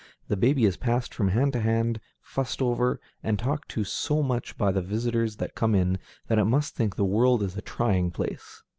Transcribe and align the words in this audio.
The 0.29 0.35
baby 0.35 0.65
is 0.65 0.77
passed 0.77 1.13
from 1.13 1.27
hand 1.27 1.53
to 1.53 1.59
hand, 1.59 1.99
fussed 2.23 2.59
over, 2.59 2.99
and 3.21 3.37
talked 3.37 3.69
to 3.69 3.83
so 3.83 4.23
much 4.23 4.57
by 4.57 4.71
the 4.71 4.81
visitors 4.81 5.35
that 5.35 5.53
come 5.53 5.75
in, 5.75 5.99
that 6.27 6.39
it 6.39 6.45
must 6.45 6.75
think 6.75 6.95
this 6.95 7.03
world 7.03 7.43
a 7.43 7.61
trying 7.61 8.09
place. 8.09 8.63